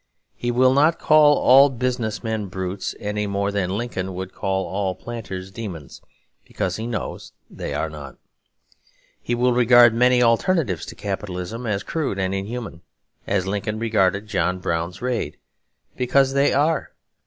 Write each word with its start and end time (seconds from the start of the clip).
He 0.33 0.49
will 0.49 0.73
not 0.73 0.97
call 0.97 1.37
all 1.37 1.69
business 1.69 2.23
men 2.23 2.47
brutes, 2.47 2.95
any 2.99 3.27
more 3.27 3.51
than 3.51 3.77
Lincoln 3.77 4.15
would 4.15 4.33
call 4.33 4.65
all 4.65 4.95
planters 4.95 5.51
demons; 5.51 6.01
because 6.43 6.77
he 6.77 6.87
knows 6.87 7.33
they 7.51 7.75
are 7.75 7.87
not. 7.87 8.17
He 9.21 9.35
will 9.35 9.53
regard 9.53 9.93
many 9.93 10.23
alternatives 10.23 10.87
to 10.87 10.95
capitalism 10.95 11.67
as 11.67 11.83
crude 11.83 12.17
and 12.17 12.33
inhuman, 12.33 12.81
as 13.27 13.45
Lincoln 13.45 13.77
regarded 13.77 14.25
John 14.25 14.57
Brown's 14.57 15.03
raid; 15.03 15.37
because 15.95 16.33
they 16.33 16.51
are. 16.51 16.93